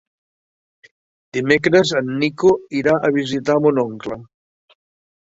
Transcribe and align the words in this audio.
Dimecres 1.37 1.91
en 1.99 2.09
Nico 2.23 2.53
irà 2.79 2.95
a 3.01 3.11
visitar 3.19 3.57
mon 3.67 3.83
oncle. 3.83 4.17